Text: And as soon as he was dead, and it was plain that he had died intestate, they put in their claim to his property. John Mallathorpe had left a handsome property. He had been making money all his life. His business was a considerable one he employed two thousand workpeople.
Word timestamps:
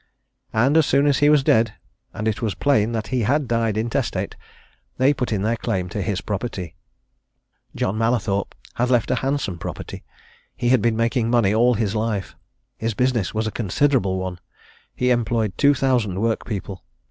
And 0.51 0.77
as 0.77 0.87
soon 0.87 1.05
as 1.05 1.19
he 1.19 1.29
was 1.29 1.43
dead, 1.43 1.75
and 2.11 2.27
it 2.27 2.41
was 2.41 2.55
plain 2.55 2.91
that 2.93 3.09
he 3.09 3.21
had 3.21 3.47
died 3.47 3.77
intestate, 3.77 4.35
they 4.97 5.13
put 5.13 5.31
in 5.31 5.43
their 5.43 5.57
claim 5.57 5.89
to 5.89 6.01
his 6.01 6.21
property. 6.21 6.73
John 7.75 7.99
Mallathorpe 7.99 8.55
had 8.73 8.89
left 8.89 9.11
a 9.11 9.15
handsome 9.21 9.59
property. 9.59 10.03
He 10.55 10.69
had 10.69 10.81
been 10.81 10.97
making 10.97 11.29
money 11.29 11.53
all 11.53 11.75
his 11.75 11.93
life. 11.95 12.35
His 12.79 12.95
business 12.95 13.35
was 13.35 13.45
a 13.45 13.51
considerable 13.51 14.17
one 14.17 14.39
he 14.95 15.11
employed 15.11 15.55
two 15.55 15.75
thousand 15.75 16.19
workpeople. 16.19 16.83